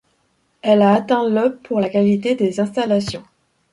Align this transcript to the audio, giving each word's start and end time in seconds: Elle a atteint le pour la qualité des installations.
Elle 0.63 0.81
a 0.81 0.95
atteint 0.95 1.29
le 1.29 1.57
pour 1.63 1.79
la 1.79 1.87
qualité 1.87 2.33
des 2.33 2.59
installations. 2.59 3.21